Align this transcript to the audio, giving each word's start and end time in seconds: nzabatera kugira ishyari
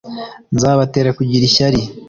nzabatera 0.55 1.09
kugira 1.17 1.43
ishyari 1.49 1.81